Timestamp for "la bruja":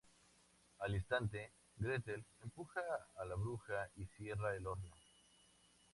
3.23-3.87